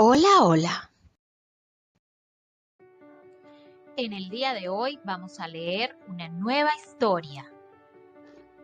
[0.00, 0.92] Hola, hola.
[3.96, 7.44] En el día de hoy vamos a leer una nueva historia.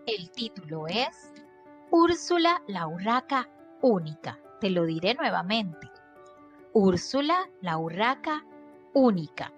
[0.06, 1.32] El título es
[1.90, 3.50] Úrsula la urraca
[3.82, 4.38] única.
[4.60, 5.90] Te lo diré nuevamente.
[6.72, 8.44] Úrsula la urraca
[8.92, 9.52] única.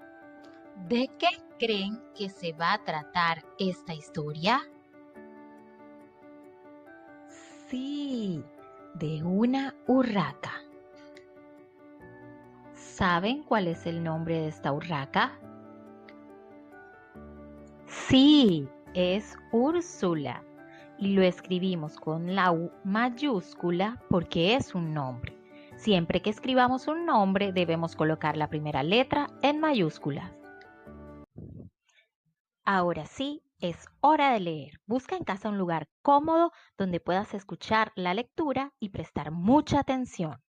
[0.89, 4.67] ¿De qué creen que se va a tratar esta historia?
[7.69, 8.43] Sí,
[8.95, 10.56] de una urraca.
[12.97, 15.39] ¿Saben cuál es el nombre de esta urraca?
[17.85, 20.43] Sí, es Úrsula.
[20.97, 25.37] Y lo escribimos con la U mayúscula porque es un nombre.
[25.77, 30.33] Siempre que escribamos un nombre debemos colocar la primera letra en mayúsculas.
[32.65, 34.81] Ahora sí, es hora de leer.
[34.87, 40.46] Busca en casa un lugar cómodo donde puedas escuchar la lectura y prestar mucha atención.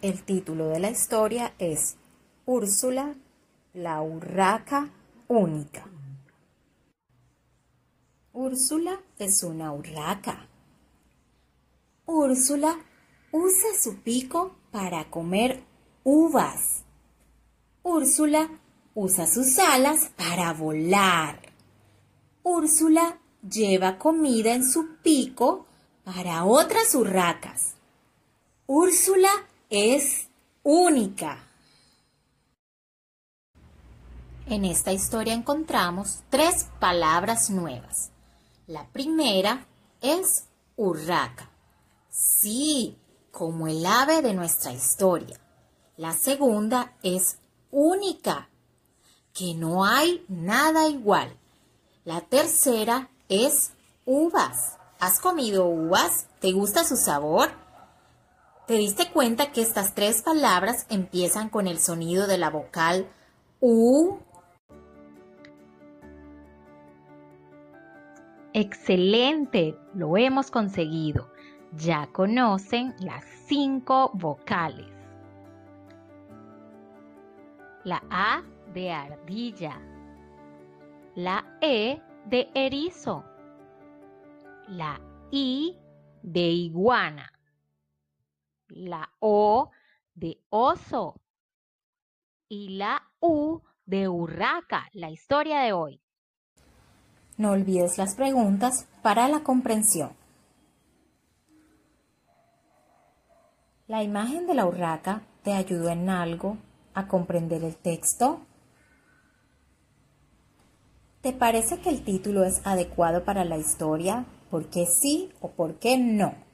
[0.00, 1.96] El título de la historia es
[2.46, 3.16] Úrsula,
[3.74, 4.90] la urraca
[5.26, 5.88] única.
[8.32, 10.46] Úrsula es una urraca.
[12.06, 12.78] Úrsula
[13.32, 15.64] usa su pico para comer
[16.04, 16.84] uvas.
[17.82, 18.48] Úrsula
[18.94, 21.40] usa sus alas para volar.
[22.44, 25.66] Úrsula lleva comida en su pico
[26.04, 27.74] para otras urracas.
[28.68, 29.30] Úrsula
[29.70, 30.28] es
[30.62, 31.44] única.
[34.46, 38.10] En esta historia encontramos tres palabras nuevas.
[38.66, 39.66] La primera
[40.00, 41.50] es urraca.
[42.08, 42.96] Sí,
[43.30, 45.38] como el ave de nuestra historia.
[45.98, 47.38] La segunda es
[47.70, 48.48] única,
[49.34, 51.36] que no hay nada igual.
[52.04, 53.72] La tercera es
[54.06, 54.78] uvas.
[54.98, 56.26] ¿Has comido uvas?
[56.40, 57.67] ¿Te gusta su sabor?
[58.68, 63.08] ¿Te diste cuenta que estas tres palabras empiezan con el sonido de la vocal
[63.60, 64.18] U?
[68.52, 71.32] Excelente, lo hemos conseguido.
[71.72, 74.92] Ya conocen las cinco vocales.
[77.84, 78.42] La A
[78.74, 79.80] de ardilla.
[81.14, 83.24] La E de erizo.
[84.66, 85.00] La
[85.30, 85.78] I
[86.22, 87.32] de iguana.
[88.68, 89.70] La O
[90.14, 91.20] de oso.
[92.48, 96.02] Y la U de urraca, la historia de hoy.
[97.36, 100.10] No olvides las preguntas para la comprensión.
[103.86, 106.58] ¿La imagen de la urraca te ayudó en algo
[106.92, 108.40] a comprender el texto?
[111.22, 114.26] ¿Te parece que el título es adecuado para la historia?
[114.50, 116.47] ¿Por qué sí o por qué no?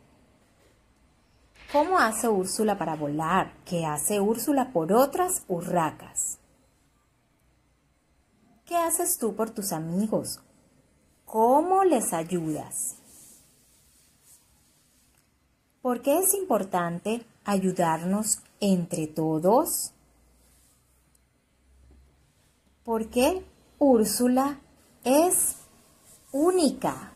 [1.74, 3.52] ¿Cómo hace Úrsula para volar?
[3.64, 6.38] ¿Qué hace Úrsula por otras urracas?
[8.64, 10.38] ¿Qué haces tú por tus amigos
[11.24, 12.94] ¿Cómo les ayudas?
[15.82, 19.92] ¿Por qué es importante ayudarnos entre todos?
[22.84, 23.44] Porque
[23.80, 24.60] Úrsula
[25.02, 25.56] es
[26.30, 27.13] única.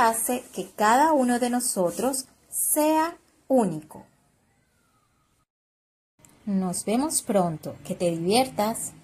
[0.00, 3.18] ¿Qué hace que cada uno de nosotros sea
[3.48, 4.06] único?
[6.46, 7.76] Nos vemos pronto.
[7.84, 8.94] Que te diviertas.